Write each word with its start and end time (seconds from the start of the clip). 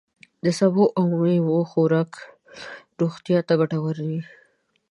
د 0.45 0.45
سبوو 0.59 0.85
او 0.97 1.03
میوو 1.21 1.67
خوراک 1.71 2.11
روغتیا 2.99 3.39
ته 3.47 3.53
ګتور 3.59 3.95
وي. 4.07 4.21